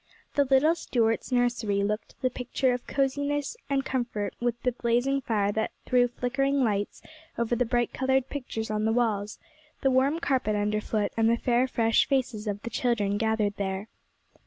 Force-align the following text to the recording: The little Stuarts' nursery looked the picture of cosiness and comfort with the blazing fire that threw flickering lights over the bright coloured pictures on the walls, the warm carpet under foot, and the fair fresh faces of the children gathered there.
The 0.33 0.45
little 0.45 0.73
Stuarts' 0.73 1.31
nursery 1.31 1.83
looked 1.83 2.19
the 2.23 2.31
picture 2.31 2.73
of 2.73 2.87
cosiness 2.87 3.55
and 3.69 3.85
comfort 3.85 4.33
with 4.39 4.59
the 4.63 4.71
blazing 4.71 5.21
fire 5.21 5.51
that 5.51 5.73
threw 5.85 6.07
flickering 6.07 6.63
lights 6.63 7.03
over 7.37 7.55
the 7.55 7.65
bright 7.65 7.93
coloured 7.93 8.27
pictures 8.27 8.71
on 8.71 8.85
the 8.85 8.91
walls, 8.93 9.37
the 9.81 9.91
warm 9.91 10.17
carpet 10.19 10.55
under 10.55 10.81
foot, 10.81 11.11
and 11.17 11.29
the 11.29 11.37
fair 11.37 11.67
fresh 11.67 12.07
faces 12.07 12.47
of 12.47 12.63
the 12.63 12.71
children 12.71 13.19
gathered 13.19 13.57
there. 13.57 13.89